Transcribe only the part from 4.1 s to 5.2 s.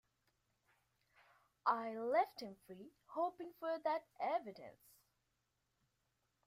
evidence.